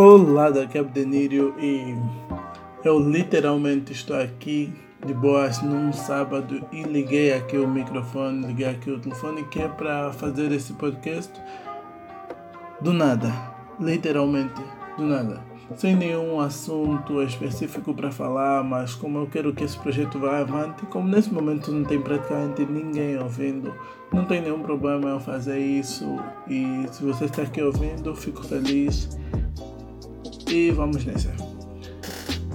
Olá, 0.00 0.48
daqui 0.48 0.78
é 0.78 0.80
Abdenírio 0.80 1.56
e 1.58 1.92
eu 2.84 3.00
literalmente 3.00 3.92
estou 3.92 4.16
aqui 4.16 4.72
de 5.04 5.12
boas 5.12 5.60
num 5.60 5.92
sábado 5.92 6.64
e 6.70 6.84
liguei 6.84 7.32
aqui 7.32 7.58
o 7.58 7.66
microfone, 7.66 8.46
liguei 8.46 8.68
aqui 8.68 8.92
o 8.92 9.00
telefone 9.00 9.42
que 9.46 9.60
é 9.60 9.66
para 9.66 10.12
fazer 10.12 10.52
esse 10.52 10.72
podcast. 10.74 11.32
Do 12.80 12.92
nada, 12.92 13.32
literalmente 13.80 14.62
do 14.96 15.02
nada, 15.02 15.42
sem 15.74 15.96
nenhum 15.96 16.38
assunto 16.38 17.20
específico 17.20 17.92
para 17.92 18.12
falar, 18.12 18.62
mas 18.62 18.94
como 18.94 19.18
eu 19.18 19.26
quero 19.26 19.52
que 19.52 19.64
esse 19.64 19.76
projeto 19.76 20.16
vá 20.20 20.38
avante, 20.38 20.86
como 20.86 21.08
nesse 21.08 21.32
momento 21.34 21.72
não 21.72 21.82
tem 21.82 22.00
praticamente 22.00 22.64
ninguém 22.64 23.18
ouvindo, 23.18 23.74
não 24.12 24.24
tem 24.24 24.42
nenhum 24.42 24.62
problema 24.62 25.08
eu 25.08 25.18
fazer 25.18 25.58
isso. 25.58 26.04
E 26.46 26.86
se 26.92 27.02
você 27.02 27.24
está 27.24 27.42
aqui 27.42 27.60
ouvindo, 27.60 28.14
fico 28.14 28.46
feliz 28.46 29.18
e 30.50 30.70
vamos 30.70 31.04
nessa. 31.04 31.30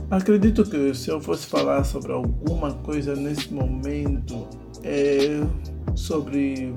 Acredito 0.10 0.64
que 0.64 0.94
se 0.94 1.10
eu 1.10 1.20
fosse 1.20 1.48
falar 1.48 1.84
sobre 1.84 2.12
alguma 2.12 2.72
coisa 2.72 3.16
nesse 3.16 3.54
momento 3.54 4.48
é 4.84 5.42
sobre 5.96 6.74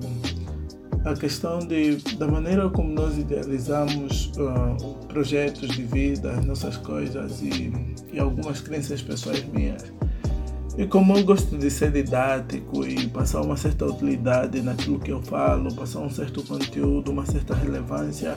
a 1.05 1.15
questão 1.15 1.59
de, 1.61 1.97
da 2.16 2.27
maneira 2.27 2.69
como 2.69 2.92
nós 2.92 3.16
idealizamos 3.16 4.33
uh, 4.37 5.06
projetos 5.06 5.69
de 5.70 5.83
vida, 5.83 6.33
as 6.33 6.45
nossas 6.45 6.77
coisas 6.77 7.41
e, 7.42 7.73
e 8.12 8.19
algumas 8.19 8.61
crenças 8.61 9.03
pessoais 9.03 9.45
minhas. 9.53 9.84
E 10.77 10.87
como 10.87 11.17
eu 11.17 11.25
gosto 11.25 11.56
de 11.56 11.70
ser 11.70 11.92
didático 11.92 12.84
e 12.87 13.06
passar 13.09 13.41
uma 13.41 13.56
certa 13.56 13.87
utilidade 13.87 14.61
naquilo 14.61 14.98
que 14.98 15.11
eu 15.11 15.23
falo, 15.23 15.75
passar 15.75 16.01
um 16.01 16.11
certo 16.11 16.42
conteúdo, 16.42 17.12
uma 17.12 17.25
certa 17.25 17.55
relevância 17.55 18.37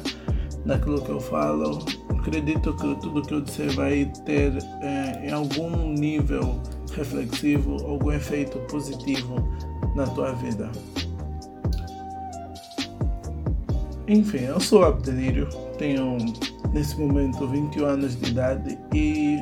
naquilo 0.66 1.02
que 1.02 1.09
eu 1.09 1.19
falo, 1.19 1.83
acredito 2.19 2.75
que 2.75 2.95
tudo 2.95 3.21
que 3.21 3.33
eu 3.33 3.41
disser 3.41 3.71
vai 3.73 4.11
ter 4.25 4.57
eh, 4.81 5.27
em 5.27 5.31
algum 5.31 5.94
nível 5.94 6.61
reflexivo, 6.94 7.77
algum 7.85 8.11
efeito 8.11 8.59
positivo 8.67 9.47
na 9.95 10.05
tua 10.07 10.33
vida. 10.33 10.69
Enfim, 14.07 14.39
eu 14.39 14.59
sou 14.59 14.83
Abdelírio, 14.83 15.47
tenho 15.77 16.17
nesse 16.73 16.99
momento 16.99 17.47
21 17.47 17.85
anos 17.85 18.19
de 18.19 18.31
idade 18.31 18.77
e 18.94 19.38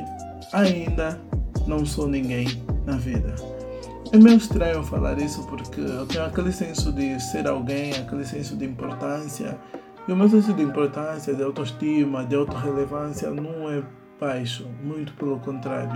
ainda 0.52 1.20
não 1.66 1.84
sou 1.84 2.06
ninguém 2.06 2.46
na 2.86 2.96
vida. 2.96 3.34
É 4.12 4.16
meio 4.16 4.36
estranho 4.36 4.82
falar 4.82 5.18
isso 5.18 5.42
porque 5.46 5.80
eu 5.80 6.06
tenho 6.06 6.24
aquele 6.24 6.52
senso 6.52 6.92
de 6.92 7.20
ser 7.20 7.46
alguém, 7.46 7.92
aquele 7.92 8.24
senso 8.24 8.56
de 8.56 8.64
importância 8.64 9.58
e 10.08 10.12
o 10.12 10.16
meu 10.16 10.26
senso 10.26 10.54
de 10.54 10.62
importância, 10.62 11.34
de 11.34 11.42
autoestima, 11.42 12.24
de 12.24 12.34
autorrelevância 12.34 13.30
não 13.30 13.70
é 13.70 13.82
baixo, 14.18 14.66
muito 14.82 15.12
pelo 15.12 15.38
contrário. 15.38 15.92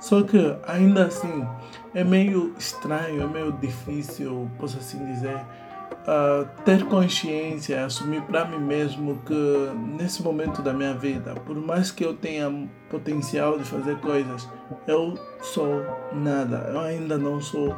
Só 0.00 0.22
que 0.22 0.56
ainda 0.66 1.04
assim 1.04 1.46
é 1.94 2.02
meio 2.02 2.54
estranho, 2.58 3.22
é 3.22 3.26
meio 3.26 3.52
difícil, 3.52 4.50
posso 4.58 4.78
assim 4.78 5.04
dizer, 5.04 5.36
uh, 5.36 6.48
ter 6.64 6.82
consciência, 6.86 7.84
assumir 7.84 8.22
para 8.22 8.46
mim 8.46 8.58
mesmo 8.58 9.18
que 9.26 9.70
nesse 9.98 10.22
momento 10.22 10.62
da 10.62 10.72
minha 10.72 10.94
vida, 10.94 11.34
por 11.34 11.56
mais 11.56 11.90
que 11.90 12.04
eu 12.04 12.14
tenha 12.14 12.50
potencial 12.88 13.58
de 13.58 13.64
fazer 13.64 13.98
coisas, 13.98 14.48
eu 14.88 15.14
sou 15.42 15.84
nada, 16.14 16.70
eu 16.72 16.80
ainda 16.80 17.18
não 17.18 17.38
sou 17.38 17.76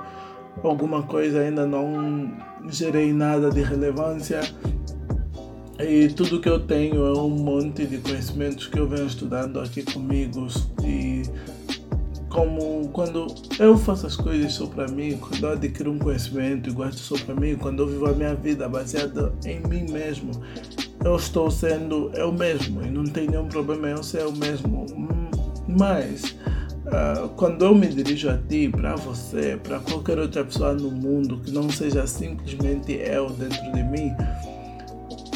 alguma 0.63 1.03
coisa, 1.03 1.41
ainda 1.41 1.67
não 1.67 2.33
gerei 2.69 3.13
nada 3.13 3.51
de 3.51 3.61
relevância 3.61 4.41
e 5.79 6.09
tudo 6.09 6.41
que 6.41 6.49
eu 6.49 6.61
tenho 6.61 7.05
é 7.07 7.19
um 7.19 7.31
monte 7.31 7.85
de 7.85 7.99
conhecimentos 7.99 8.69
que 8.69 8.79
eu 8.79 8.89
venho 8.89 9.07
estudando 9.07 9.61
aqui 9.61 9.83
comigo. 9.83 10.47
E 10.85 11.23
como 12.29 12.89
quando 12.89 13.27
eu 13.59 13.77
faço 13.77 14.07
as 14.07 14.17
coisas 14.17 14.53
só 14.53 14.67
para 14.67 14.89
mim, 14.89 15.17
quando 15.17 15.45
eu 15.45 15.53
adquiro 15.53 15.93
um 15.93 15.99
conhecimento 15.99 16.71
e 16.71 16.73
gosto 16.73 16.99
só 16.99 17.17
para 17.25 17.35
mim, 17.35 17.57
quando 17.57 17.83
eu 17.83 17.89
vivo 17.89 18.07
a 18.07 18.13
minha 18.13 18.35
vida 18.35 18.69
baseada 18.69 19.33
em 19.45 19.61
mim 19.69 19.91
mesmo, 19.91 20.31
eu 21.05 21.17
estou 21.17 21.51
sendo 21.51 22.11
eu 22.15 22.33
mesmo 22.33 22.83
e 22.83 22.91
não 22.91 23.05
tem 23.05 23.29
nenhum 23.29 23.49
problema 23.49 23.89
eu 23.89 24.03
ser 24.03 24.23
eu 24.23 24.33
mesmo. 24.33 24.87
Mas 25.69 26.37
uh, 26.87 27.29
quando 27.37 27.65
eu 27.65 27.75
me 27.75 27.89
dirijo 27.89 28.31
a 28.31 28.39
ti, 28.39 28.69
para 28.69 28.95
você, 28.97 29.59
para 29.63 29.81
qualquer 29.81 30.19
outra 30.19 30.45
pessoa 30.45 30.73
no 30.73 30.91
mundo 30.91 31.41
que 31.41 31.51
não 31.51 31.69
seja 31.69 32.07
simplesmente 32.07 32.93
eu 32.93 33.31
dentro 33.31 33.73
de 33.73 33.83
mim, 33.83 34.13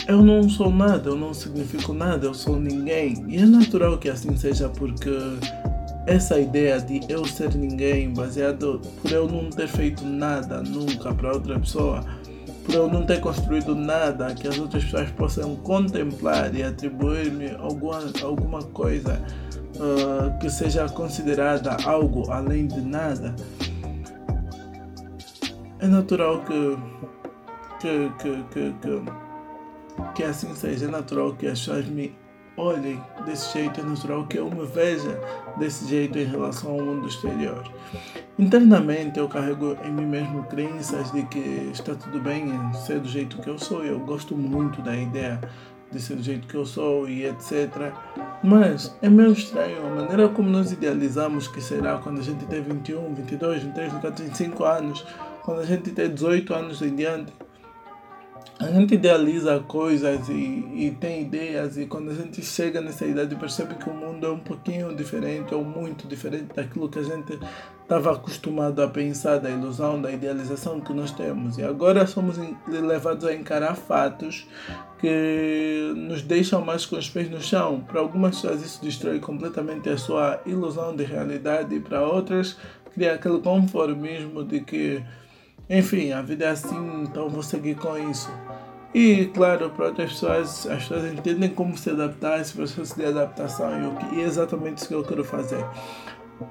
eu 0.09 0.23
não 0.23 0.49
sou 0.49 0.71
nada, 0.71 1.11
eu 1.11 1.17
não 1.17 1.35
significo 1.35 1.93
nada, 1.93 2.27
eu 2.27 2.33
sou 2.33 2.59
ninguém. 2.59 3.27
E 3.29 3.37
é 3.37 3.45
natural 3.45 3.99
que 3.99 4.09
assim 4.09 4.35
seja 4.39 4.67
porque 4.71 5.11
essa 6.07 6.41
ideia 6.41 6.81
de 6.81 7.01
eu 7.11 7.27
ser 7.27 7.55
ninguém, 7.55 8.15
baseado 8.15 8.81
por 9.03 9.13
eu 9.13 9.29
não 9.29 9.51
ter 9.51 9.69
feito 9.69 10.03
nada 10.07 10.63
nunca 10.63 11.15
para 11.15 11.35
outra 11.35 11.61
pessoa, 11.61 12.03
por 12.65 12.75
eu 12.75 12.89
não 12.91 13.05
ter 13.05 13.21
construído 13.21 13.75
nada 13.75 14.35
que 14.35 14.49
as 14.49 14.59
outras 14.59 14.83
pessoas 14.83 15.11
possam 15.11 15.55
contemplar 15.57 16.55
e 16.55 16.63
atribuir-me 16.63 17.51
alguma, 17.57 18.01
alguma 18.23 18.63
coisa 18.63 19.23
uh, 19.77 20.39
que 20.39 20.49
seja 20.49 20.89
considerada 20.89 21.77
algo 21.85 22.31
além 22.31 22.67
de 22.67 22.81
nada, 22.81 23.37
é 25.81 25.87
natural 25.87 26.43
que, 26.47 26.79
que, 27.79 28.11
que, 28.19 28.43
que, 28.55 28.73
que 28.81 29.28
que 30.15 30.23
assim 30.23 30.55
seja. 30.55 30.89
Natural 30.89 31.35
que 31.35 31.47
as 31.47 31.59
pessoas 31.59 31.87
me 31.87 32.15
olhem 32.59 33.01
desse 33.25 33.53
jeito, 33.53 33.81
é 33.81 33.85
natural 33.85 34.27
que 34.27 34.39
eu 34.39 34.51
me 34.51 34.67
veja 34.67 35.19
desse 35.59 35.89
jeito 35.89 36.19
em 36.19 36.25
relação 36.25 36.73
ao 36.73 36.81
mundo 36.81 37.09
exterior. 37.09 37.63
Internamente 38.39 39.19
eu 39.19 39.29
carrego 39.29 39.77
em 39.85 39.93
mim 39.93 40.07
mesmo 40.07 40.45
crenças 40.45 41.11
de 41.13 41.23
que 41.25 41.71
está 41.73 41.95
tudo 41.95 42.21
bem 42.21 42.49
em 42.49 42.73
ser 42.75 43.01
do 43.01 43.09
jeito 43.09 43.39
que 43.39 43.49
eu 43.49 43.59
sou. 43.59 43.85
Eu 43.85 43.99
gosto 44.01 44.37
muito 44.37 44.83
da 44.83 44.97
ideia 44.97 45.41
de 45.91 46.01
ser 46.01 46.17
do 46.17 46.23
jeito 46.23 46.47
que 46.47 46.55
eu 46.55 46.67
sou 46.67 47.09
e 47.09 47.25
etc. 47.25 47.93
Mas 48.43 48.95
é 49.03 49.09
meio 49.09 49.33
estranho 49.33 49.87
a 49.87 49.91
maneira 49.91 50.29
como 50.29 50.49
nós 50.51 50.71
idealizamos 50.71 51.49
que 51.49 51.61
será 51.61 51.99
quando 51.99 52.21
a 52.21 52.23
gente 52.23 52.45
tem 52.47 52.63
21, 52.63 53.15
22, 53.15 53.63
23, 53.63 53.93
24, 53.93 54.25
25 54.25 54.65
anos, 54.65 55.07
quando 55.43 55.61
a 55.61 55.65
gente 55.65 55.91
tem 55.91 56.11
18 56.11 56.55
anos 56.55 56.83
em 56.83 56.95
diante 56.95 57.33
a 58.59 58.67
gente 58.67 58.95
idealiza 58.95 59.61
coisas 59.61 60.29
e, 60.29 60.33
e 60.33 60.97
tem 61.01 61.23
ideias 61.23 61.79
e 61.79 61.87
quando 61.87 62.11
a 62.11 62.15
gente 62.15 62.43
chega 62.43 62.81
nessa 62.81 63.07
idade 63.07 63.37
percebe 63.37 63.75
que 63.77 63.89
o 63.89 63.95
mundo 63.95 64.27
é 64.27 64.31
um 64.31 64.39
pouquinho 64.41 64.95
diferente 64.95 65.55
ou 65.55 65.65
muito 65.65 66.09
diferente 66.09 66.55
daquilo 66.55 66.89
que 66.89 66.99
a 66.99 67.03
gente 67.03 67.39
estava 67.83 68.13
acostumado 68.13 68.83
a 68.83 68.89
pensar 68.89 69.39
da 69.39 69.49
ilusão, 69.49 70.01
da 70.01 70.13
idealização 70.13 70.81
que 70.81 70.93
nós 70.93 71.11
temos. 71.11 71.57
E 71.57 71.63
agora 71.63 72.07
somos 72.07 72.37
levados 72.69 73.25
a 73.25 73.35
encarar 73.35 73.75
fatos 73.77 74.47
que 74.99 75.93
nos 75.97 76.23
deixam 76.23 76.63
mais 76.63 76.85
com 76.85 76.97
os 76.97 77.09
pés 77.09 77.31
no 77.31 77.41
chão. 77.41 77.81
Para 77.81 78.01
algumas 78.01 78.37
pessoas 78.37 78.63
isso 78.63 78.83
destrói 78.83 79.21
completamente 79.21 79.89
a 79.89 79.97
sua 79.97 80.41
ilusão 80.45 80.95
de 80.95 81.05
realidade 81.05 81.75
e 81.75 81.81
para 81.81 82.07
outras 82.07 82.57
cria 82.93 83.15
aquele 83.15 83.39
conformismo 83.39 84.45
de 84.45 84.61
que 84.61 85.03
enfim, 85.69 86.13
a 86.13 86.23
vida 86.23 86.47
é 86.47 86.51
assim, 86.51 87.03
então 87.03 87.29
vou 87.29 87.43
seguir 87.43 87.77
com 87.77 87.97
isso. 88.11 88.31
E 88.95 89.27
claro, 89.35 89.69
para 89.71 89.87
outras 89.87 90.13
pessoas, 90.13 90.67
as 90.67 90.83
pessoas 90.83 91.13
entendem 91.13 91.51
como 91.51 91.77
se 91.77 91.91
adaptar, 91.91 92.41
esse 92.41 92.55
processo 92.55 92.97
de 92.97 93.05
adaptação 93.05 93.71
e 94.13 94.21
é 94.21 94.25
exatamente 94.25 94.79
isso 94.79 94.89
que 94.89 94.95
eu 94.95 95.05
quero 95.05 95.23
fazer. 95.23 95.63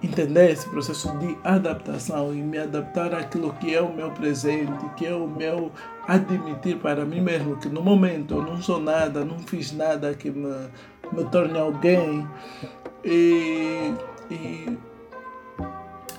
Entender 0.03 0.51
esse 0.51 0.69
processo 0.69 1.17
de 1.17 1.35
adaptação 1.44 2.33
e 2.33 2.38
me 2.38 2.59
adaptar 2.59 3.13
àquilo 3.16 3.53
que 3.53 3.73
é 3.73 3.81
o 3.81 3.91
meu 3.91 4.11
presente, 4.11 4.85
que 4.95 5.07
é 5.07 5.16
o 5.16 5.28
meu 5.28 5.72
admitir 6.07 6.78
para 6.78 7.03
mim 7.03 7.22
mesmo 7.22 7.57
que 7.57 7.69
no 7.69 7.81
momento 7.81 8.35
eu 8.35 8.44
não 8.44 8.61
sou 8.61 8.79
nada, 8.79 9.25
não 9.25 9.39
fiz 9.39 9.72
nada 9.72 10.13
que 10.13 10.29
me, 10.29 10.67
me 11.11 11.25
torne 11.31 11.58
alguém 11.58 12.28
e, 13.03 13.93
e, 14.29 14.78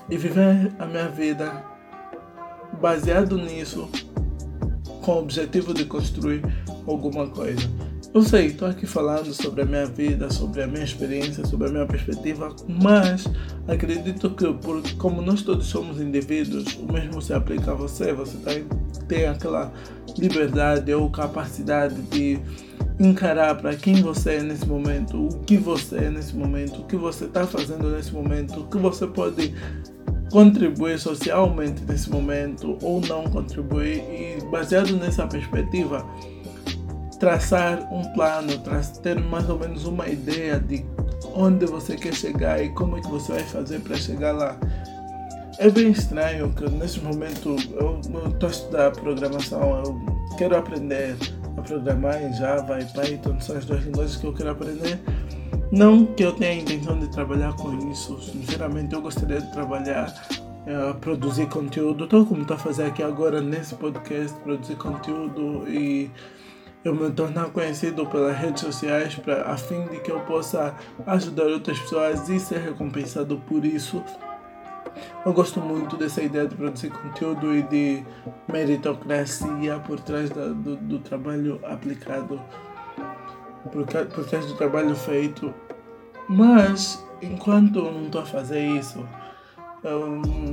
e 0.09 0.17
viver 0.17 0.73
a 0.77 0.85
minha 0.85 1.07
vida 1.07 1.63
baseado 2.81 3.37
nisso, 3.37 3.89
com 5.01 5.11
o 5.13 5.19
objetivo 5.19 5.73
de 5.73 5.85
construir 5.85 6.41
alguma 6.87 7.27
coisa. 7.27 7.67
Eu 8.11 8.23
sei, 8.23 8.47
estou 8.47 8.67
aqui 8.67 8.87
falando 8.87 9.31
sobre 9.33 9.61
a 9.61 9.65
minha 9.65 9.85
vida, 9.85 10.31
sobre 10.31 10.63
a 10.63 10.67
minha 10.67 10.83
experiência, 10.83 11.45
sobre 11.45 11.67
a 11.67 11.71
minha 11.71 11.85
perspectiva, 11.85 12.55
mas 12.67 13.27
acredito 13.67 14.31
que, 14.31 14.51
por, 14.53 14.81
como 14.97 15.21
nós 15.21 15.43
todos 15.43 15.67
somos 15.67 16.01
indivíduos, 16.01 16.75
o 16.75 16.91
mesmo 16.91 17.21
se 17.21 17.33
aplica 17.33 17.71
a 17.71 17.75
você. 17.75 18.11
Você 18.11 18.37
tem, 18.39 18.65
tem 19.07 19.27
aquela 19.27 19.71
liberdade 20.17 20.91
ou 20.91 21.07
capacidade 21.11 22.01
de 22.01 22.39
encarar 22.99 23.55
para 23.55 23.75
quem 23.75 24.01
você 24.01 24.35
é 24.35 24.41
nesse 24.41 24.65
momento, 24.65 25.27
o 25.27 25.39
que 25.45 25.55
você 25.55 25.97
é 25.97 26.09
nesse 26.09 26.35
momento, 26.35 26.81
o 26.81 26.85
que 26.85 26.97
você 26.97 27.25
está 27.25 27.45
fazendo 27.45 27.91
nesse 27.91 28.11
momento, 28.11 28.59
o 28.59 28.67
que 28.67 28.77
você 28.77 29.05
pode 29.05 29.53
contribuir 30.31 30.99
socialmente 30.99 31.83
nesse 31.87 32.09
momento 32.09 32.77
ou 32.81 33.01
não 33.01 33.23
contribuir 33.25 33.97
e 33.97 34.43
baseado 34.51 34.95
nessa 34.95 35.25
perspectiva 35.27 36.05
traçar 37.19 37.87
um 37.91 38.01
plano, 38.13 38.53
ter 39.03 39.19
mais 39.19 39.49
ou 39.49 39.59
menos 39.59 39.85
uma 39.85 40.07
ideia 40.07 40.59
de 40.59 40.85
onde 41.35 41.65
você 41.65 41.95
quer 41.95 42.13
chegar 42.13 42.63
e 42.63 42.69
como 42.69 42.97
é 42.97 43.01
que 43.01 43.09
você 43.09 43.33
vai 43.33 43.43
fazer 43.43 43.79
para 43.81 43.97
chegar 43.97 44.31
lá. 44.31 44.57
É 45.57 45.69
bem 45.69 45.91
estranho 45.91 46.53
que 46.53 46.69
nesse 46.69 47.01
momento 47.01 47.57
eu 47.73 47.99
estou 47.99 48.47
a 48.47 48.51
estudar 48.51 48.91
programação, 48.91 49.83
eu 49.83 50.37
quero 50.37 50.55
aprender 50.55 51.17
a 51.57 51.61
programar 51.61 52.23
em 52.23 52.33
Java 52.33 52.79
e 52.79 52.85
Python, 52.85 53.37
são 53.41 53.57
as 53.57 53.65
duas 53.65 53.83
linguagens 53.83 54.15
que 54.15 54.25
eu 54.25 54.33
quero 54.33 54.51
aprender. 54.51 54.97
Não 55.71 56.05
que 56.05 56.23
eu 56.23 56.33
tenha 56.33 56.51
a 56.51 56.55
intenção 56.55 56.97
de 56.97 57.07
trabalhar 57.09 57.53
com 57.53 57.91
isso, 57.91 58.19
sinceramente 58.21 58.95
eu 58.95 59.01
gostaria 59.01 59.39
de 59.39 59.51
trabalhar, 59.51 60.11
uh, 60.65 60.97
produzir 60.99 61.47
conteúdo, 61.47 62.07
tal 62.07 62.25
como 62.25 62.41
estou 62.41 62.55
a 62.55 62.59
fazer 62.59 62.85
aqui 62.85 63.03
agora 63.03 63.39
nesse 63.39 63.75
podcast, 63.75 64.35
produzir 64.39 64.75
conteúdo 64.77 65.69
e 65.69 66.09
eu 66.83 66.95
me 66.95 67.11
tornar 67.11 67.51
conhecido 67.51 68.05
pelas 68.07 68.35
redes 68.37 68.63
sociais 68.63 69.13
pra, 69.15 69.43
a 69.43 69.57
fim 69.57 69.85
de 69.87 69.99
que 69.99 70.11
eu 70.11 70.19
possa 70.21 70.75
ajudar 71.05 71.45
outras 71.45 71.77
pessoas 71.79 72.27
e 72.29 72.39
ser 72.39 72.59
recompensado 72.59 73.37
por 73.47 73.63
isso. 73.63 74.03
Eu 75.25 75.33
gosto 75.33 75.59
muito 75.59 75.97
dessa 75.97 76.21
ideia 76.21 76.47
de 76.47 76.55
produzir 76.55 76.89
conteúdo 76.89 77.55
e 77.55 77.61
de 77.63 78.03
meritocracia 78.51 79.77
por 79.85 79.99
trás 79.99 80.29
da, 80.29 80.47
do, 80.47 80.77
do, 80.77 80.99
trabalho 80.99 81.59
aplicado, 81.63 82.41
por 83.71 83.85
trás 83.85 84.45
do 84.45 84.55
trabalho 84.55 84.95
feito. 84.95 85.53
Mas, 86.27 87.03
enquanto 87.21 87.81
não 87.81 88.05
estou 88.05 88.21
a 88.21 88.25
fazer 88.25 88.65
isso, 88.65 89.03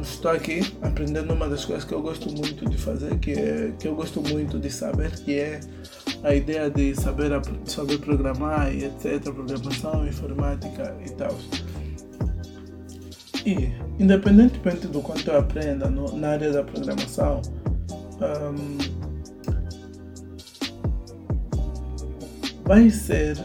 estou 0.03 0.31
aqui 0.31 0.61
aprendendo 0.83 1.33
uma 1.35 1.49
das 1.49 1.65
coisas 1.65 1.85
que 1.85 1.93
eu 1.93 2.01
gosto 2.01 2.31
muito 2.31 2.69
de 2.69 2.79
fazer, 2.79 3.19
que, 3.19 3.33
é, 3.33 3.73
que 3.79 3.89
eu 3.89 3.95
gosto 3.95 4.23
muito 4.23 4.59
de 4.59 4.71
saber, 4.71 5.11
que 5.11 5.39
é 5.39 5.61
a 6.23 6.35
ideia 6.35 6.71
de 6.71 6.95
saber, 6.95 7.31
saber 7.65 7.99
programar 7.99 8.73
e 8.73 8.85
etc, 8.85 9.23
programação, 9.33 10.07
informática 10.07 10.97
e 11.05 11.11
tal. 11.11 11.37
E, 13.45 13.71
independentemente 13.99 14.87
do 14.89 15.01
quanto 15.01 15.29
eu 15.31 15.39
aprenda 15.39 15.89
no, 15.89 16.17
na 16.17 16.31
área 16.31 16.53
da 16.53 16.65
programação, 16.65 17.43
um, 18.21 18.96
vai 22.67 22.91
ser, 22.91 23.39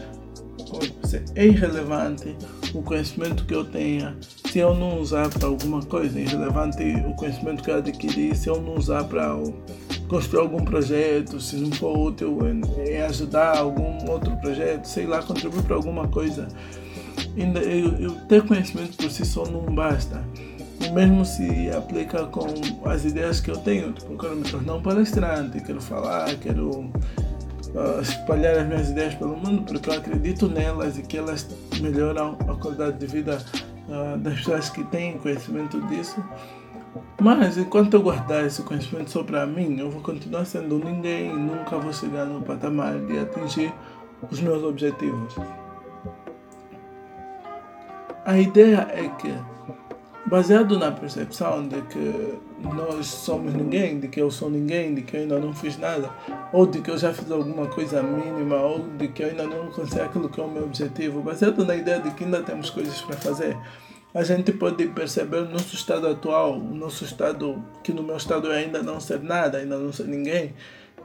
é 1.34 1.46
irrelevante 1.46 2.36
o 2.74 2.82
conhecimento 2.82 3.44
que 3.44 3.54
eu 3.54 3.64
tenha 3.64 4.16
se 4.52 4.58
eu 4.58 4.74
não 4.74 4.98
usar 4.98 5.30
para 5.30 5.48
alguma 5.48 5.80
coisa, 5.80 6.18
é 6.18 6.22
irrelevante 6.24 6.82
o 7.06 7.14
conhecimento 7.14 7.62
que 7.62 7.70
eu 7.70 7.76
adquiri 7.76 8.34
se 8.36 8.50
eu 8.50 8.60
não 8.60 8.74
usar 8.74 9.04
para 9.04 9.34
construir 10.08 10.40
algum 10.40 10.62
projeto, 10.62 11.40
se 11.40 11.56
não 11.56 11.70
for 11.72 11.96
útil 11.96 12.38
em, 12.46 13.00
ajudar 13.00 13.56
algum 13.56 14.10
outro 14.10 14.36
projeto, 14.36 14.84
sei 14.84 15.06
lá, 15.06 15.22
contribuir 15.22 15.62
para 15.62 15.74
alguma 15.74 16.06
coisa. 16.06 16.48
Ainda, 17.34 17.60
eu, 17.60 17.96
eu 17.98 18.10
ter 18.26 18.42
conhecimento 18.42 18.94
por 18.98 19.10
si 19.10 19.24
só 19.24 19.46
não 19.46 19.74
basta. 19.74 20.22
O 20.86 20.92
mesmo 20.92 21.24
se 21.24 21.70
aplica 21.70 22.26
com 22.26 22.44
as 22.84 23.06
ideias 23.06 23.40
que 23.40 23.50
eu 23.50 23.56
tenho. 23.56 23.92
Tipo, 23.92 24.12
eu 24.12 24.18
quero 24.18 24.36
me 24.36 24.42
tornar 24.42 24.74
um 24.74 24.82
palestrante, 24.82 25.62
quero 25.62 25.80
falar, 25.80 26.34
quero 26.36 26.92
espalhar 28.00 28.58
as 28.58 28.66
minhas 28.66 28.90
ideias 28.90 29.14
pelo 29.14 29.36
mundo 29.36 29.62
porque 29.62 29.88
eu 29.88 29.94
acredito 29.94 30.48
nelas 30.48 30.98
e 30.98 31.02
que 31.02 31.16
elas 31.16 31.48
melhoram 31.80 32.36
a 32.48 32.54
qualidade 32.54 32.98
de 32.98 33.06
vida 33.06 33.38
uh, 33.88 34.18
das 34.18 34.34
pessoas 34.34 34.68
que 34.70 34.84
têm 34.84 35.18
conhecimento 35.18 35.80
disso. 35.88 36.22
Mas 37.20 37.56
enquanto 37.56 37.94
eu 37.94 38.02
guardar 38.02 38.44
esse 38.44 38.62
conhecimento 38.62 39.10
só 39.10 39.22
para 39.22 39.46
mim, 39.46 39.78
eu 39.78 39.90
vou 39.90 40.02
continuar 40.02 40.44
sendo 40.44 40.78
ninguém 40.78 41.30
e 41.30 41.34
nunca 41.34 41.78
vou 41.78 41.92
chegar 41.92 42.26
no 42.26 42.42
patamar 42.42 42.98
de 42.98 43.18
atingir 43.18 43.72
os 44.30 44.40
meus 44.40 44.62
objetivos. 44.62 45.34
A 48.24 48.38
ideia 48.38 48.88
é 48.92 49.08
que, 49.08 49.34
baseado 50.32 50.78
na 50.78 50.90
percepção 50.90 51.68
de 51.68 51.82
que 51.82 52.38
nós 52.62 53.04
somos 53.04 53.52
ninguém, 53.52 54.00
de 54.00 54.08
que 54.08 54.18
eu 54.18 54.30
sou 54.30 54.48
ninguém, 54.48 54.94
de 54.94 55.02
que 55.02 55.14
eu 55.14 55.20
ainda 55.20 55.38
não 55.38 55.52
fiz 55.52 55.76
nada, 55.76 56.08
ou 56.54 56.64
de 56.64 56.80
que 56.80 56.90
eu 56.90 56.96
já 56.96 57.12
fiz 57.12 57.30
alguma 57.30 57.66
coisa 57.66 58.02
mínima, 58.02 58.56
ou 58.56 58.78
de 58.78 59.08
que 59.08 59.22
eu 59.22 59.28
ainda 59.28 59.46
não 59.46 59.66
consigo 59.66 60.00
aquilo 60.00 60.30
que 60.30 60.40
é 60.40 60.42
o 60.42 60.48
meu 60.50 60.64
objetivo, 60.64 61.20
baseado 61.20 61.62
na 61.66 61.76
ideia 61.76 62.00
de 62.00 62.12
que 62.12 62.24
ainda 62.24 62.42
temos 62.42 62.70
coisas 62.70 62.98
para 63.02 63.14
fazer, 63.18 63.58
a 64.14 64.24
gente 64.24 64.52
pode 64.52 64.86
perceber 64.86 65.36
o 65.36 65.50
nosso 65.50 65.74
estado 65.74 66.08
atual, 66.08 66.54
o 66.54 66.74
nosso 66.74 67.04
estado, 67.04 67.62
que 67.84 67.92
no 67.92 68.02
meu 68.02 68.16
estado 68.16 68.50
é 68.50 68.60
ainda 68.60 68.82
não 68.82 68.98
ser 69.00 69.20
nada, 69.20 69.58
ainda 69.58 69.76
não 69.76 69.92
ser 69.92 70.04
ninguém, 70.04 70.54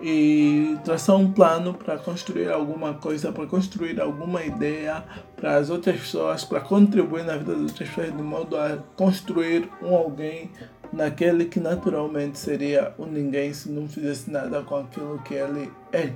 e 0.01 0.77
traçar 0.83 1.15
um 1.15 1.31
plano 1.31 1.73
para 1.73 1.97
construir 1.97 2.49
alguma 2.49 2.94
coisa, 2.94 3.31
para 3.31 3.45
construir 3.47 3.99
alguma 3.99 4.44
ideia 4.44 5.03
para 5.35 5.57
as 5.57 5.69
outras 5.69 5.99
pessoas, 5.99 6.44
para 6.44 6.61
contribuir 6.61 7.23
na 7.23 7.38
vida 7.38 7.53
das 7.53 7.71
outras 7.71 7.89
pessoas, 7.89 8.15
de 8.15 8.23
modo 8.23 8.57
a 8.57 8.77
construir 8.95 9.69
um 9.81 9.95
alguém 9.95 10.51
naquele 10.94 11.45
que 11.45 11.59
naturalmente 11.59 12.38
seria 12.38 12.94
um 12.97 13.05
ninguém 13.05 13.53
se 13.53 13.69
não 13.69 13.88
fizesse 13.88 14.29
nada 14.29 14.61
com 14.63 14.77
aquilo 14.77 15.19
que 15.19 15.33
ele 15.33 15.71
é 15.91 16.13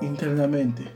internamente. 0.00 0.90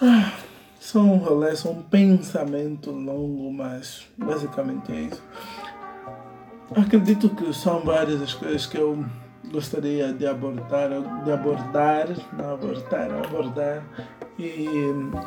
Ah. 0.00 0.32
São 0.80 1.12
um 1.12 1.16
rolê, 1.16 1.54
são 1.56 1.72
um 1.72 1.82
pensamento 1.82 2.90
longo, 2.90 3.52
mas 3.52 4.06
basicamente 4.16 4.92
é 4.92 5.00
isso. 5.02 5.22
Acredito 6.74 7.28
que 7.30 7.52
são 7.52 7.80
várias 7.80 8.22
as 8.22 8.32
coisas 8.32 8.64
que 8.64 8.78
eu 8.78 9.04
gostaria 9.50 10.12
de 10.12 10.26
abordar, 10.26 10.90
de 11.24 11.32
abordar, 11.32 12.08
não 12.36 12.54
abordar, 12.54 13.10
abordar. 13.24 13.82
E 14.38 14.68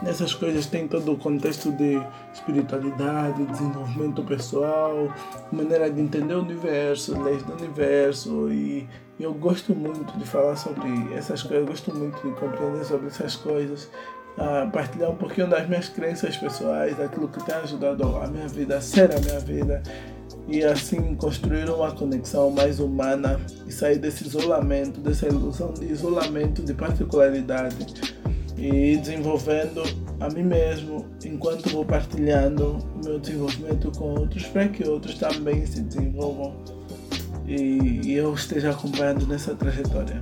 essas 0.08 0.34
coisas 0.34 0.66
têm 0.68 0.88
todo 0.88 1.12
o 1.12 1.18
contexto 1.18 1.70
de 1.74 2.02
espiritualidade, 2.34 3.46
desenvolvimento 3.46 4.24
pessoal, 4.24 5.14
maneira 5.52 5.92
de 5.92 6.00
entender 6.00 6.34
o 6.34 6.42
universo, 6.42 7.22
leis 7.22 7.44
do 7.44 7.54
universo. 7.54 8.50
E 8.50 8.88
eu 9.20 9.34
gosto 9.34 9.76
muito 9.76 10.18
de 10.18 10.26
falar 10.26 10.56
sobre 10.56 11.14
essas 11.14 11.44
coisas, 11.44 11.68
gosto 11.68 11.94
muito 11.94 12.16
de 12.26 12.34
compreender 12.36 12.86
sobre 12.86 13.08
essas 13.08 13.36
coisas 13.36 13.90
a 14.38 14.66
partilhar 14.68 15.12
um 15.12 15.16
pouquinho 15.16 15.50
das 15.50 15.68
minhas 15.68 15.90
crenças 15.90 16.38
pessoais, 16.38 16.96
daquilo 16.96 17.28
que 17.28 17.44
tem 17.44 17.56
ajudado 17.56 18.04
a 18.16 18.28
minha 18.28 18.48
vida 18.48 18.78
a 18.78 18.82
ser 18.82 19.14
a 19.14 19.20
minha 19.20 19.40
vida 19.40 19.84
e 20.48 20.64
assim 20.64 21.16
construir 21.16 21.70
uma 21.70 21.92
conexão 21.92 22.52
mais 22.52 22.80
humana 22.80 23.40
e 23.68 23.72
sair 23.72 23.98
desse 23.98 24.26
isolamento, 24.26 25.00
dessa 25.00 25.28
ilusão 25.28 25.74
de 25.74 25.86
isolamento, 25.86 26.62
de 26.64 26.74
particularidade 26.74 27.88
e 28.58 28.98
desenvolvendo 28.98 29.82
a 30.20 30.30
mim 30.30 30.44
mesmo 30.44 31.06
enquanto 31.26 31.70
vou 31.70 31.86
partilhando 31.86 32.78
o 32.96 33.06
meu 33.06 33.20
desenvolvimento 33.20 33.92
com 33.98 34.20
outros 34.20 34.46
para 34.48 34.68
que 34.68 34.88
outros 34.88 35.16
também 35.16 35.66
se 35.66 35.82
desenvolvam 35.82 36.56
e, 37.48 38.02
e 38.06 38.14
eu 38.14 38.34
esteja 38.34 38.72
acompanhando 38.72 39.26
nessa 39.28 39.56
trajetória. 39.56 40.22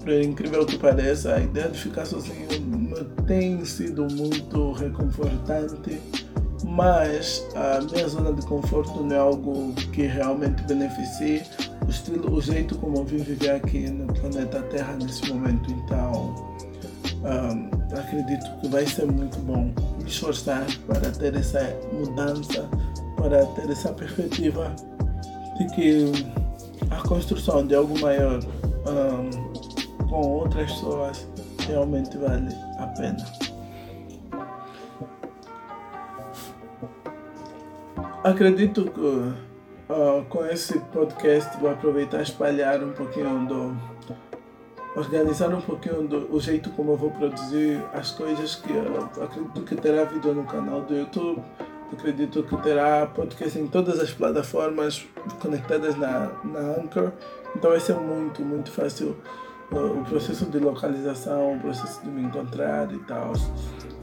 Por 0.00 0.12
incrível 0.14 0.66
que 0.66 0.76
pareça, 0.78 1.34
a 1.34 1.40
ideia 1.40 1.68
de 1.68 1.78
ficar 1.78 2.04
sozinho 2.04 2.48
tem 3.26 3.64
sido 3.64 4.06
muito 4.10 4.72
reconfortante, 4.72 6.00
mas 6.72 7.46
a 7.54 7.80
minha 7.82 8.08
zona 8.08 8.32
de 8.32 8.46
conforto 8.46 9.02
não 9.02 9.14
é 9.14 9.18
algo 9.18 9.74
que 9.92 10.06
realmente 10.06 10.62
beneficie 10.62 11.42
o 11.86 11.90
estilo, 11.90 12.34
o 12.34 12.40
jeito 12.40 12.76
como 12.78 12.98
eu 12.98 13.04
vim 13.04 13.18
viver 13.18 13.50
aqui 13.50 13.90
no 13.90 14.06
planeta 14.14 14.62
Terra 14.62 14.94
nesse 14.94 15.30
momento. 15.30 15.70
Então, 15.70 16.34
um, 17.24 17.98
acredito 17.98 18.46
que 18.60 18.68
vai 18.68 18.86
ser 18.86 19.04
muito 19.04 19.38
bom 19.40 19.70
me 19.98 20.08
esforçar 20.08 20.64
para 20.86 21.10
ter 21.10 21.36
essa 21.36 21.60
mudança, 21.92 22.66
para 23.16 23.44
ter 23.46 23.70
essa 23.70 23.92
perspectiva 23.92 24.74
de 25.58 25.66
que 25.74 26.12
a 26.90 27.06
construção 27.06 27.66
de 27.66 27.74
algo 27.74 28.00
maior 28.00 28.40
um, 28.86 30.06
com 30.06 30.26
outras 30.26 30.72
pessoas 30.72 31.28
realmente 31.66 32.16
vale 32.16 32.48
a 32.78 32.86
pena. 32.86 33.51
Acredito 38.24 38.84
que 38.84 39.00
uh, 39.00 40.24
com 40.28 40.46
esse 40.46 40.78
podcast 40.78 41.58
vou 41.60 41.70
aproveitar 41.70 42.22
espalhar 42.22 42.80
um 42.80 42.92
pouquinho 42.92 43.46
do. 43.46 43.76
organizar 44.94 45.52
um 45.52 45.60
pouquinho 45.60 46.06
do 46.06 46.32
o 46.32 46.40
jeito 46.40 46.70
como 46.70 46.92
eu 46.92 46.96
vou 46.96 47.10
produzir 47.10 47.82
as 47.92 48.12
coisas 48.12 48.54
que 48.54 48.72
eu 48.72 49.24
acredito 49.24 49.62
que 49.62 49.74
terá 49.74 50.04
vídeo 50.04 50.32
no 50.34 50.44
canal 50.44 50.82
do 50.82 50.94
YouTube. 50.94 51.42
Acredito 51.92 52.44
que 52.44 52.56
terá 52.58 53.06
podcast 53.06 53.58
em 53.58 53.66
todas 53.66 53.98
as 53.98 54.12
plataformas 54.12 55.04
conectadas 55.40 55.96
na, 55.96 56.30
na 56.44 56.60
Anchor. 56.80 57.10
Então 57.56 57.70
vai 57.70 57.80
ser 57.80 57.94
muito, 57.94 58.40
muito 58.42 58.70
fácil 58.70 59.16
o 59.72 60.04
processo 60.04 60.46
de 60.46 60.58
localização, 60.58 61.56
o 61.56 61.60
processo 61.60 62.00
de 62.02 62.08
me 62.08 62.22
encontrar 62.22 62.92
e 62.92 62.98
tal. 63.00 63.32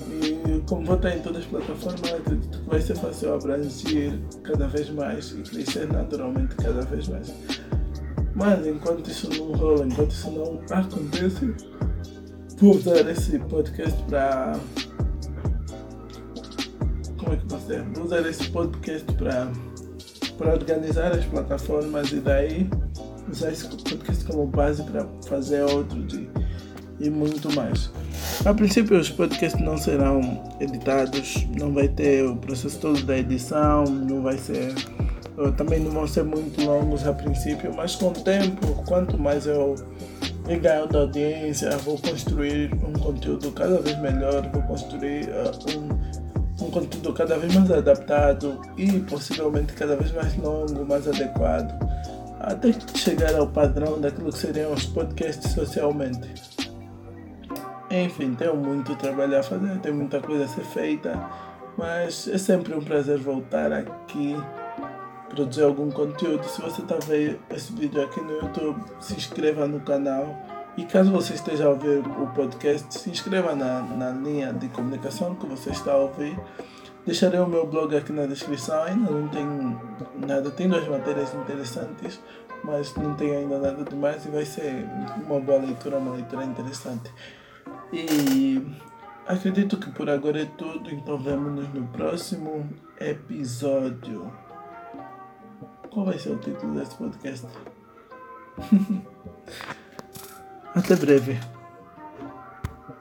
E 0.08 0.39
como 0.70 0.86
vou 0.86 0.96
estar 0.96 1.16
em 1.16 1.20
todas 1.22 1.42
as 1.42 1.48
plataformas, 1.48 2.14
acredito 2.14 2.60
que 2.60 2.70
vai 2.70 2.80
ser 2.80 2.96
fácil 2.96 3.34
abranger 3.34 4.20
cada 4.44 4.68
vez 4.68 4.92
mais 4.92 5.32
e 5.32 5.42
crescer 5.42 5.92
naturalmente 5.92 6.56
cada 6.56 6.82
vez 6.82 7.08
mais. 7.08 7.34
Mas 8.36 8.68
enquanto 8.68 9.10
isso 9.10 9.28
não 9.32 9.52
rola, 9.54 9.88
enquanto 9.88 10.12
isso 10.12 10.30
não 10.30 10.62
acontece, 10.70 11.56
vou 12.58 12.76
usar 12.76 13.10
esse 13.10 13.40
podcast 13.40 14.00
para. 14.04 14.60
Como 17.18 17.34
é 17.34 17.38
que 17.38 17.46
posso 17.48 17.62
dizer? 17.64 17.84
Vou 17.96 18.06
usar 18.06 18.30
esse 18.30 18.50
podcast 18.52 19.12
para 19.14 19.52
para 20.38 20.54
organizar 20.54 21.12
as 21.12 21.26
plataformas 21.26 22.12
e 22.14 22.20
daí 22.22 22.70
usar 23.30 23.52
esse 23.52 23.68
podcast 23.68 24.24
como 24.24 24.46
base 24.46 24.84
para 24.84 25.06
fazer 25.28 25.64
outros 25.64 26.14
e, 26.14 26.30
e 27.00 27.10
muito 27.10 27.54
mais. 27.56 27.92
A 28.46 28.54
princípio 28.54 28.98
os 28.98 29.10
podcasts 29.10 29.62
não 29.62 29.78
serão 29.78 30.44
editados, 30.60 31.46
não 31.60 31.74
vai 31.74 31.88
ter 31.88 32.26
o 32.26 32.36
processo 32.38 32.80
todo 32.80 33.04
da 33.04 33.18
edição, 33.18 33.84
não 33.84 34.22
vai 34.22 34.38
ser 34.38 34.74
também 35.56 35.80
não 35.80 35.92
vão 35.92 36.08
ser 36.08 36.24
muito 36.24 36.62
longos 36.66 37.08
a 37.08 37.14
princípio, 37.14 37.74
mas 37.74 37.96
com 37.96 38.10
o 38.10 38.14
tempo, 38.14 38.84
quanto 38.86 39.18
mais 39.18 39.46
eu 39.46 39.76
ir 40.50 40.60
ganhando 40.60 40.98
audiência, 40.98 41.78
vou 41.78 41.98
construir 41.98 42.74
um 42.74 42.94
conteúdo 42.94 43.52
cada 43.52 43.80
vez 43.80 43.98
melhor, 44.00 44.50
vou 44.52 44.62
construir 44.64 45.30
uh, 45.30 45.80
um, 45.80 46.66
um 46.66 46.72
conteúdo 46.72 47.14
cada 47.14 47.38
vez 47.38 47.54
mais 47.56 47.72
adaptado 47.72 48.60
e 48.78 49.00
possivelmente 49.02 49.74
cada 49.74 49.96
vez 49.96 50.12
mais 50.12 50.36
longo, 50.38 50.86
mais 50.86 51.08
adequado, 51.08 51.72
até 52.40 52.74
chegar 52.96 53.34
ao 53.36 53.48
padrão 53.48 54.02
daquilo 54.02 54.32
que 54.32 54.40
seriam 54.40 54.74
os 54.74 54.86
podcasts 54.86 55.52
socialmente. 55.54 56.59
Enfim, 57.92 58.36
tenho 58.36 58.56
muito 58.56 58.96
trabalho 58.96 59.40
a 59.40 59.44
fazer, 59.44 59.80
tem 59.80 59.92
muita 59.92 60.22
coisa 60.22 60.46
a 60.46 60.48
ser 60.48 60.64
feita, 60.64 61.30
mas 61.78 62.28
é 62.28 62.38
sempre 62.38 62.74
um 62.76 62.82
prazer 62.82 63.18
voltar 63.18 63.72
aqui 63.72 64.36
produzir 65.30 65.64
algum 65.64 65.90
conteúdo. 65.90 66.44
Se 66.46 66.62
você 66.62 66.82
está 66.82 66.96
vendo 67.06 67.40
esse 67.50 67.72
vídeo 67.72 68.04
aqui 68.04 68.20
no 68.20 68.32
YouTube, 68.34 68.84
se 69.00 69.16
inscreva 69.16 69.68
no 69.68 69.80
canal. 69.80 70.36
E 70.76 70.86
caso 70.86 71.12
você 71.12 71.34
esteja 71.34 71.66
a 71.66 71.70
ouvir 71.70 72.00
o 72.00 72.28
podcast, 72.28 72.94
se 72.94 73.10
inscreva 73.10 73.56
na, 73.56 73.82
na 73.82 74.10
linha 74.12 74.54
de 74.54 74.68
comunicação 74.70 75.36
que 75.36 75.46
você 75.46 75.70
está 75.70 75.94
a 75.94 75.98
ouvir. 75.98 76.38
Deixarei 77.06 77.40
o 77.40 77.48
meu 77.48 77.66
blog 77.66 77.96
aqui 77.96 78.12
na 78.12 78.26
descrição. 78.26 78.84
Ainda 78.84 79.10
não 79.10 79.28
tem 79.28 79.46
nada, 80.28 80.50
tem 80.52 80.68
duas 80.68 80.88
matérias 80.88 81.34
interessantes, 81.34 82.20
mas 82.64 82.96
não 82.96 83.14
tem 83.16 83.36
ainda 83.36 83.60
nada 83.60 83.84
demais 83.84 84.26
e 84.26 84.30
vai 84.30 84.46
ser 84.46 84.86
uma 85.28 85.40
boa 85.40 85.60
leitura, 85.60 85.98
uma 85.98 86.16
leitura 86.16 86.44
interessante. 86.44 87.12
E 87.92 88.66
acredito 89.28 89.78
que 89.78 89.92
por 89.92 90.10
agora 90.10 90.42
é 90.42 90.46
tudo, 90.46 90.92
então 90.92 91.18
vemos-nos 91.18 91.74
no 91.74 91.88
próximo 91.88 92.70
episódio. 93.00 94.32
Qual 95.92 96.06
vai 96.06 96.20
ser 96.20 96.32
o 96.32 96.38
título 96.38 96.76
desse 96.76 96.96
podcast? 96.96 97.48
Até 100.76 100.96
breve. 100.96 101.59